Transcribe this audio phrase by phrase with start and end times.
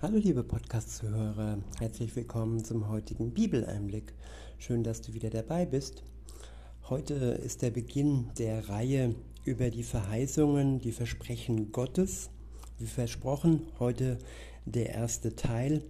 [0.00, 4.14] Hallo liebe Podcast-Zuhörer, herzlich willkommen zum heutigen Bibeleinblick.
[4.56, 6.04] Schön, dass du wieder dabei bist.
[6.88, 12.30] Heute ist der Beginn der Reihe über die Verheißungen, die Versprechen Gottes.
[12.78, 14.18] Wie versprochen, heute
[14.66, 15.82] der erste Teil.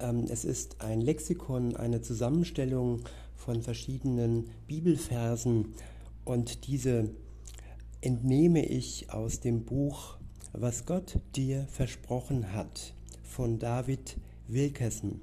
[0.00, 3.02] Ähm, es ist ein Lexikon, eine Zusammenstellung
[3.34, 5.74] von verschiedenen Bibelversen
[6.24, 7.10] und diese
[8.00, 10.16] entnehme ich aus dem Buch
[10.52, 14.16] was Gott dir versprochen hat von David
[14.48, 15.20] Wilkerson.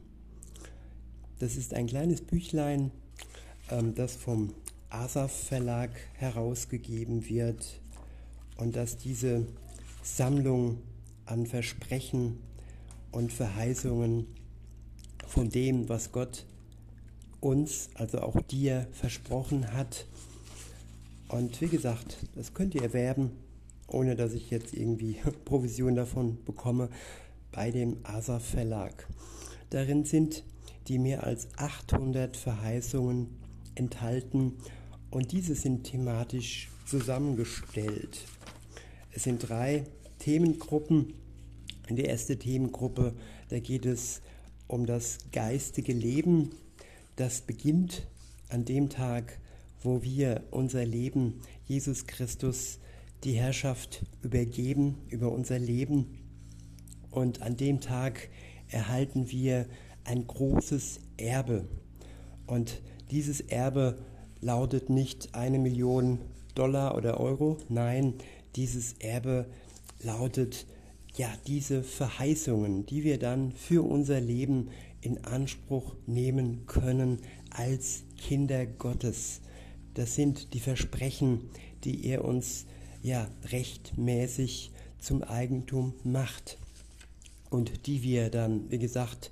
[1.40, 2.92] Das ist ein kleines Büchlein,
[3.70, 4.54] ähm, das vom
[4.90, 7.80] Asaf Verlag herausgegeben wird
[8.58, 9.48] und das diese
[10.04, 10.80] Sammlung
[11.26, 12.38] an Versprechen
[13.12, 14.28] und Verheißungen
[15.26, 16.46] von dem, was Gott
[17.40, 20.06] uns, also auch dir, versprochen hat.
[21.28, 23.32] Und wie gesagt, das könnt ihr erwerben
[23.94, 26.90] ohne dass ich jetzt irgendwie Provision davon bekomme,
[27.52, 29.08] bei dem ASA Verlag.
[29.70, 30.44] Darin sind
[30.88, 33.28] die mehr als 800 Verheißungen
[33.76, 34.54] enthalten
[35.10, 38.26] und diese sind thematisch zusammengestellt.
[39.12, 39.86] Es sind drei
[40.20, 41.14] Themengruppen.
[41.88, 43.14] In der ersten Themengruppe,
[43.50, 44.22] da geht es
[44.68, 46.52] um das geistige Leben.
[47.16, 48.08] Das beginnt
[48.50, 49.40] an dem Tag,
[49.82, 52.80] wo wir unser Leben Jesus Christus
[53.24, 56.20] die Herrschaft übergeben über unser Leben.
[57.10, 58.30] Und an dem Tag
[58.70, 59.68] erhalten wir
[60.04, 61.68] ein großes Erbe.
[62.48, 63.98] Und dieses Erbe
[64.42, 66.20] lautet nicht eine Million
[66.56, 68.14] Dollar oder Euro, nein,
[68.56, 69.48] dieses Erbe
[70.04, 70.68] lautet
[71.16, 74.70] ja diese Verheißungen, die wir dann für unser Leben
[75.02, 79.42] in Anspruch nehmen können als Kinder Gottes.
[79.94, 81.50] Das sind die Versprechen,
[81.84, 82.66] die er uns
[83.04, 86.58] ja rechtmäßig zum Eigentum macht
[87.50, 89.32] und die wir dann, wie gesagt,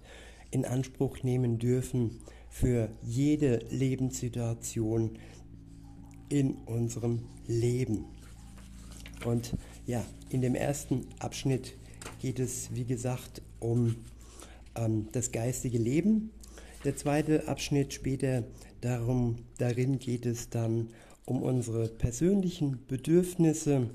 [0.52, 2.20] in Anspruch nehmen dürfen
[2.50, 5.18] für jede Lebenssituation
[6.30, 8.06] in unserem Leben.
[9.26, 11.74] Und ja, in dem ersten Abschnitt
[12.20, 13.96] geht es, wie gesagt, um
[14.76, 16.32] ähm, das geistige Leben.
[16.84, 18.44] Der zweite Abschnitt später
[18.82, 20.90] darum, darin geht es dann
[21.26, 23.90] um unsere persönlichen Bedürfnisse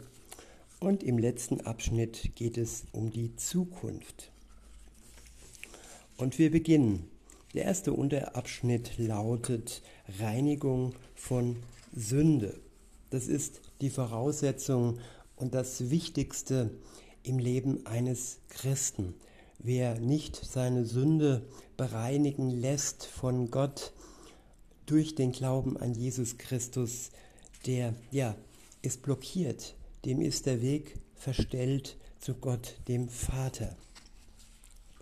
[0.81, 4.31] und im letzten Abschnitt geht es um die Zukunft.
[6.17, 7.09] Und wir beginnen.
[7.55, 9.83] Der erste Unterabschnitt lautet
[10.19, 11.57] Reinigung von
[11.95, 12.61] Sünde.
[13.11, 14.99] Das ist die Voraussetzung
[15.37, 16.71] und das Wichtigste
[17.23, 19.15] im Leben eines Christen.
[19.59, 23.93] Wer nicht seine Sünde bereinigen lässt von Gott,
[24.87, 27.11] durch den Glauben an Jesus Christus,
[27.67, 28.37] der ja
[28.83, 29.75] ist blockiert,
[30.05, 33.77] dem ist der Weg verstellt zu Gott, dem Vater.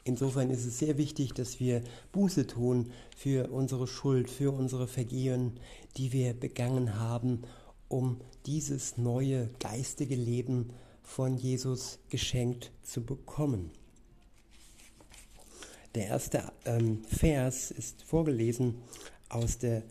[0.05, 5.59] Insofern ist es sehr wichtig, dass wir Buße tun für unsere Schuld, für unsere Vergehen,
[5.97, 7.43] die wir begangen haben,
[7.89, 10.71] um dieses neue geistige Leben
[11.03, 13.71] von Jesus geschenkt zu bekommen.
[15.95, 18.83] Der erste ähm, Vers ist vorgelesen
[19.29, 19.83] aus der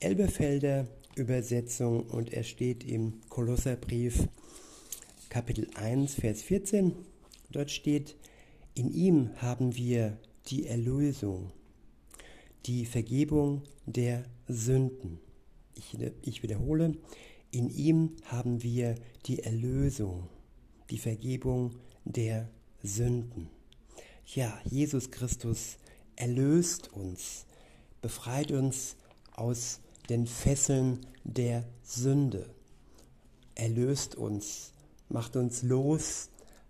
[0.00, 4.28] Elbefelder Übersetzung und er steht im Kolosserbrief
[5.28, 6.94] Kapitel 1, Vers 14.
[7.50, 8.16] Dort steht,
[8.74, 10.18] in ihm haben wir
[10.48, 11.52] die Erlösung,
[12.66, 15.20] die Vergebung der Sünden.
[15.74, 16.96] Ich, ich wiederhole,
[17.50, 18.94] in ihm haben wir
[19.26, 20.28] die Erlösung,
[20.90, 21.74] die Vergebung
[22.04, 22.48] der
[22.82, 23.50] Sünden.
[24.34, 25.76] Ja, Jesus Christus
[26.16, 27.44] erlöst uns
[28.02, 28.96] befreit uns
[29.34, 29.80] aus
[30.10, 32.50] den Fesseln der Sünde,
[33.54, 34.72] erlöst uns,
[35.08, 36.28] macht uns los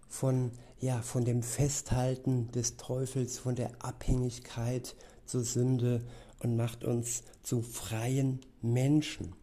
[0.08, 4.94] von, ja, von dem Festhalten des Teufels, von der Abhängigkeit
[5.24, 6.02] zur Sünde
[6.40, 9.34] und macht uns zu freien Menschen.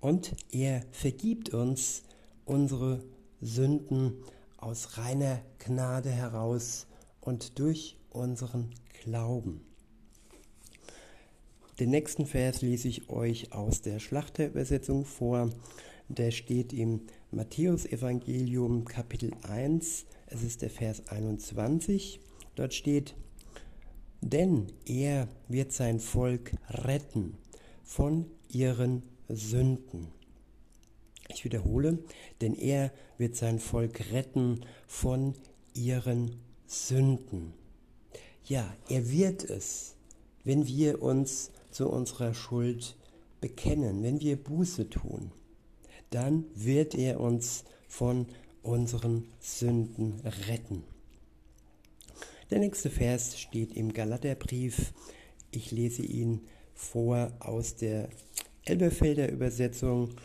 [0.00, 2.04] Und er vergibt uns
[2.44, 3.02] unsere
[3.40, 4.22] Sünden
[4.56, 6.86] aus reiner Gnade heraus
[7.20, 8.70] und durch unseren
[9.02, 9.68] Glauben.
[11.80, 15.50] Den nächsten Vers lese ich euch aus der Schlachterübersetzung vor.
[16.08, 20.06] Der steht im Matthäusevangelium Kapitel 1.
[20.26, 22.18] Es ist der Vers 21.
[22.56, 23.14] Dort steht,
[24.20, 27.36] denn er wird sein Volk retten
[27.84, 30.08] von ihren Sünden.
[31.28, 32.00] Ich wiederhole,
[32.40, 35.34] denn er wird sein Volk retten von
[35.74, 37.52] ihren Sünden.
[38.46, 39.94] Ja, er wird es,
[40.42, 42.96] wenn wir uns zu unserer Schuld
[43.40, 45.30] bekennen, wenn wir Buße tun,
[46.10, 48.26] dann wird er uns von
[48.64, 50.82] unseren Sünden retten.
[52.50, 54.92] Der nächste Vers steht im Galaterbrief.
[55.52, 56.40] Ich lese ihn
[56.74, 58.08] vor aus der
[58.64, 60.16] Elberfelder Übersetzung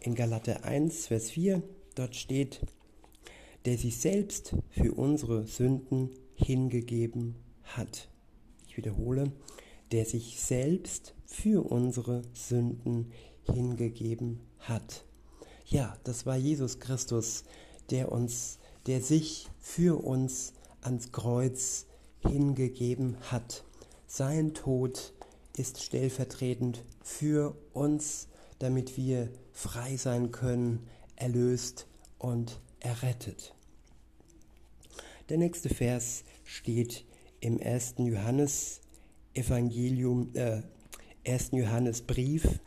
[0.00, 1.62] in Galater 1, Vers 4.
[1.94, 2.62] Dort steht,
[3.66, 7.34] der sich selbst für unsere Sünden hingegeben
[7.64, 8.08] hat.
[8.66, 9.30] Ich wiederhole,
[9.92, 13.12] der sich selbst für unsere Sünden
[13.42, 15.04] hingegeben hat.
[15.66, 17.44] Ja, das war Jesus Christus,
[17.90, 21.86] der uns, der sich für uns ans Kreuz
[22.20, 23.64] hingegeben hat.
[24.06, 25.12] Sein Tod
[25.56, 28.28] ist stellvertretend für uns,
[28.58, 30.86] damit wir frei sein können,
[31.16, 31.86] erlöst
[32.18, 33.54] und errettet.
[35.28, 37.04] Der nächste Vers steht
[37.40, 37.94] im 1.
[37.98, 38.81] Johannes
[39.34, 40.60] Evangelium, äh,
[41.26, 41.52] 1.
[41.52, 42.60] Johannesbrief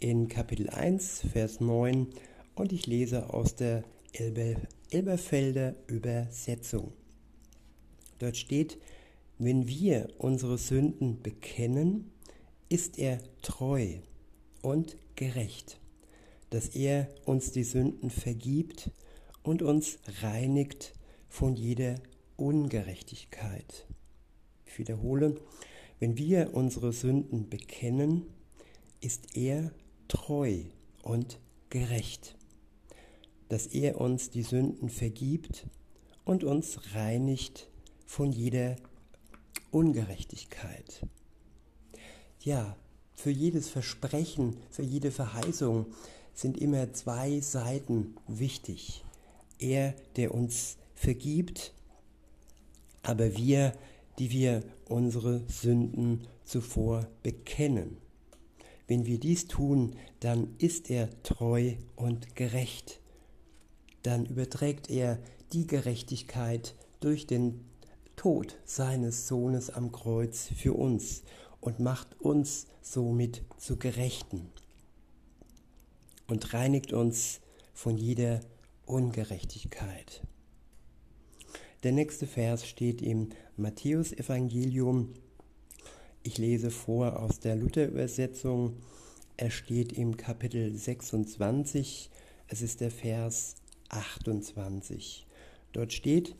[0.00, 2.08] in Kapitel 1, Vers 9
[2.54, 4.56] und ich lese aus der Elbe,
[4.90, 6.92] Elberfelder Übersetzung.
[8.18, 8.78] Dort steht,
[9.38, 12.10] wenn wir unsere Sünden bekennen,
[12.68, 13.94] ist er treu
[14.60, 15.80] und gerecht,
[16.50, 18.90] dass er uns die Sünden vergibt
[19.42, 20.92] und uns reinigt
[21.28, 21.94] von jeder
[22.36, 23.86] Ungerechtigkeit.
[24.66, 25.36] Ich wiederhole,
[25.98, 28.26] wenn wir unsere Sünden bekennen,
[29.00, 29.72] ist er
[30.08, 30.60] treu
[31.02, 31.38] und
[31.70, 32.36] gerecht,
[33.48, 35.66] dass er uns die Sünden vergibt
[36.24, 37.68] und uns reinigt
[38.06, 38.76] von jeder
[39.70, 41.06] Ungerechtigkeit.
[42.40, 42.76] Ja,
[43.14, 45.86] für jedes Versprechen, für jede Verheißung
[46.34, 49.04] sind immer zwei Seiten wichtig.
[49.58, 51.72] Er, der uns vergibt,
[53.02, 53.72] aber wir,
[54.18, 57.98] die wir unsere Sünden zuvor bekennen.
[58.86, 63.00] Wenn wir dies tun, dann ist er treu und gerecht.
[64.02, 65.18] Dann überträgt er
[65.52, 67.64] die Gerechtigkeit durch den
[68.16, 71.22] Tod seines Sohnes am Kreuz für uns
[71.60, 74.50] und macht uns somit zu Gerechten
[76.26, 77.40] und reinigt uns
[77.74, 78.40] von jeder
[78.86, 80.22] Ungerechtigkeit.
[81.84, 85.14] Der nächste Vers steht im Matthäusevangelium.
[86.24, 88.78] Ich lese vor aus der Luther-Übersetzung.
[89.36, 92.10] Er steht im Kapitel 26.
[92.48, 93.54] Es ist der Vers
[93.90, 95.24] 28.
[95.72, 96.34] Dort steht,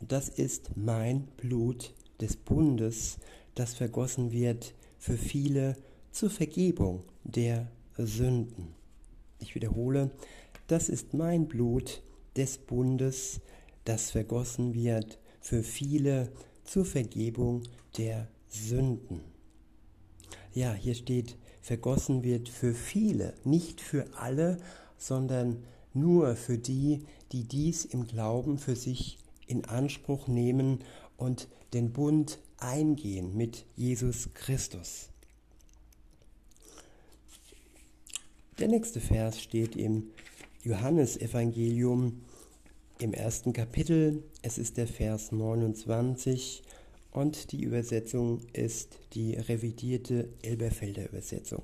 [0.00, 3.18] das ist mein Blut des Bundes,
[3.56, 5.76] das vergossen wird für viele
[6.12, 8.68] zur Vergebung der Sünden.
[9.40, 10.12] Ich wiederhole,
[10.68, 12.02] das ist mein Blut
[12.36, 13.40] des Bundes,
[13.84, 16.32] das vergossen wird für viele
[16.64, 17.62] zur Vergebung
[17.98, 19.20] der Sünden.
[20.52, 24.58] Ja, hier steht, vergossen wird für viele, nicht für alle,
[24.96, 30.80] sondern nur für die, die dies im Glauben für sich in Anspruch nehmen
[31.16, 35.08] und den Bund eingehen mit Jesus Christus.
[38.58, 40.10] Der nächste Vers steht im
[40.62, 42.22] Johannesevangelium
[42.98, 44.22] im ersten Kapitel.
[44.42, 46.62] Es ist der Vers 29
[47.10, 51.62] und die Übersetzung ist die revidierte Elberfelder Übersetzung.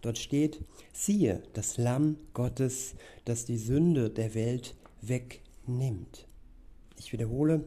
[0.00, 0.60] Dort steht,
[0.92, 2.94] siehe das Lamm Gottes,
[3.24, 6.26] das die Sünde der Welt wegnimmt.
[6.96, 7.64] Ich wiederhole,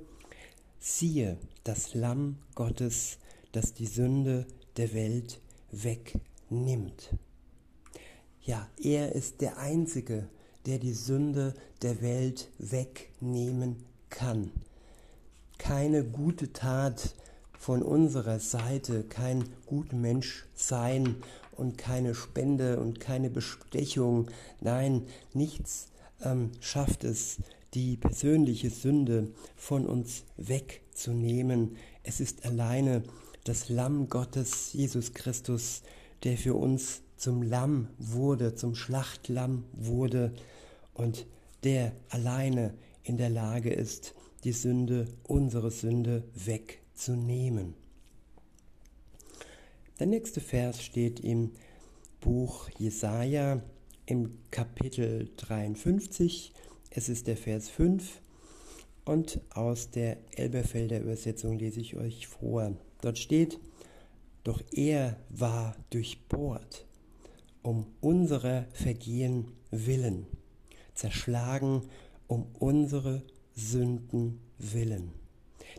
[0.80, 3.18] siehe das Lamm Gottes,
[3.52, 5.40] das die Sünde der Welt
[5.72, 7.16] wegnimmt.
[8.42, 10.28] Ja, er ist der Einzige,
[10.66, 14.52] der die Sünde der Welt wegnehmen kann.
[15.58, 17.16] Keine gute Tat
[17.58, 21.16] von unserer Seite, kein gut Mensch sein
[21.52, 24.30] und keine Spende und keine Bestechung.
[24.60, 25.04] Nein,
[25.34, 25.88] nichts
[26.22, 27.38] ähm, schafft es,
[27.74, 31.78] die persönliche Sünde von uns wegzunehmen.
[32.04, 33.04] Es ist alleine
[33.46, 35.82] das Lamm Gottes, Jesus Christus,
[36.24, 40.34] der für uns zum Lamm wurde, zum Schlachtlamm wurde
[40.94, 41.26] und
[41.64, 42.74] der alleine
[43.04, 47.76] in der Lage ist, die Sünde, unsere Sünde wegzunehmen.
[50.00, 51.52] Der nächste Vers steht im
[52.20, 53.62] Buch Jesaja
[54.06, 56.54] im Kapitel 53
[56.96, 58.22] es ist der Vers 5
[59.04, 62.78] und aus der Elberfelder Übersetzung lese ich euch vor.
[63.02, 63.60] Dort steht,
[64.44, 66.86] doch er war durchbohrt
[67.64, 70.28] um unsere Vergehen willen,
[70.94, 71.84] zerschlagen
[72.28, 73.24] um unsere
[73.56, 75.12] Sünden willen.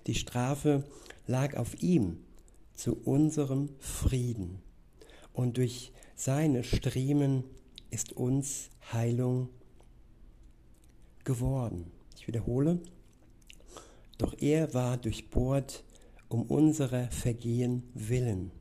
[0.06, 0.84] Die Strafe
[1.26, 2.18] lag auf ihm
[2.74, 4.60] zu unserem Frieden,
[5.32, 7.44] und durch seine Striemen
[7.90, 9.48] ist uns Heilung
[11.24, 11.90] geworden.
[12.16, 12.80] Ich wiederhole,
[14.18, 15.84] Doch er war durchbohrt
[16.28, 18.52] um unsere Vergehen willen,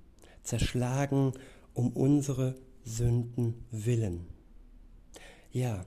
[0.43, 1.33] zerschlagen
[1.73, 4.25] um unsere Sünden willen.
[5.51, 5.85] Ja,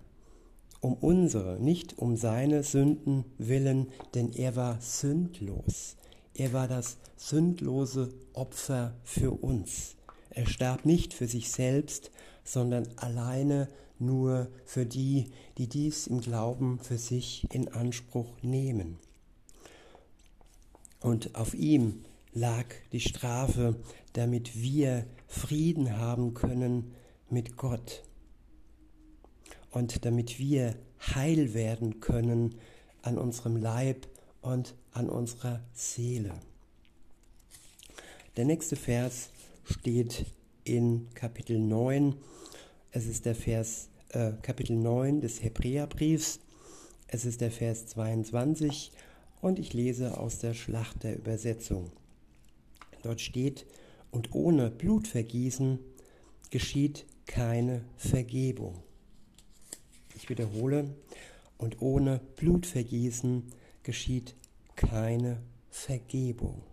[0.86, 5.96] um unsere, nicht um seine Sünden willen, denn er war sündlos.
[6.32, 9.96] Er war das sündlose Opfer für uns.
[10.30, 12.12] Er starb nicht für sich selbst,
[12.44, 18.98] sondern alleine nur für die, die dies im Glauben für sich in Anspruch nehmen.
[21.00, 23.74] Und auf ihm lag die Strafe,
[24.12, 26.92] damit wir Frieden haben können
[27.28, 28.05] mit Gott
[29.76, 30.74] und damit wir
[31.14, 32.54] heil werden können
[33.02, 34.08] an unserem Leib
[34.40, 36.32] und an unserer Seele.
[38.38, 39.28] Der nächste Vers
[39.64, 40.24] steht
[40.64, 42.14] in Kapitel 9.
[42.90, 46.40] Es ist der Vers äh, Kapitel 9 des Hebräerbriefs.
[47.06, 48.92] Es ist der Vers 22
[49.42, 51.92] und ich lese aus der Schlacht der Übersetzung.
[53.02, 53.66] Dort steht,
[54.10, 55.78] und ohne Blutvergießen
[56.48, 58.85] geschieht keine Vergebung.
[60.26, 60.92] Ich wiederhole,
[61.56, 63.44] und ohne Blutvergießen
[63.84, 64.34] geschieht
[64.74, 65.40] keine
[65.70, 66.64] Vergebung.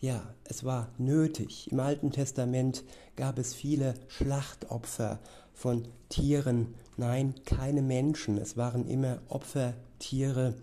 [0.00, 1.70] Ja, es war nötig.
[1.70, 2.84] Im Alten Testament
[3.16, 5.20] gab es viele Schlachtopfer
[5.52, 6.72] von Tieren.
[6.96, 8.38] Nein, keine Menschen.
[8.38, 10.54] Es waren immer Opfertiere.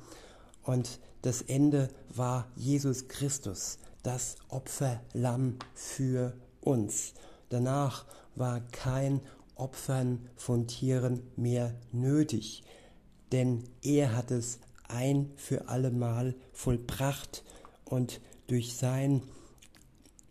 [0.63, 7.13] Und das Ende war Jesus Christus, das Opferlamm für uns.
[7.49, 9.21] Danach war kein
[9.59, 12.63] Opfern von Tieren mehr nötig,
[13.31, 17.43] denn er hat es ein für allemal vollbracht
[17.85, 19.21] und durch sein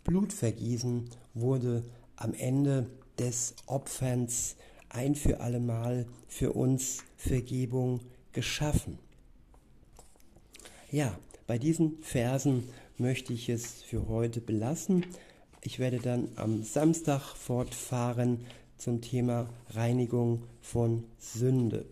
[0.04, 1.84] Blutvergießen wurde
[2.16, 2.86] am Ende
[3.18, 4.56] des Opferns
[4.88, 8.00] ein für allemal für uns Vergebung
[8.32, 8.98] geschaffen.
[10.90, 11.16] Ja,
[11.46, 15.04] bei diesen Versen möchte ich es für heute belassen.
[15.60, 18.46] Ich werde dann am Samstag fortfahren
[18.78, 21.84] zum Thema Reinigung von Sünde.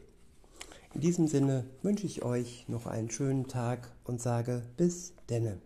[0.95, 5.59] In diesem Sinne wünsche ich euch noch einen schönen Tag und sage bis denne.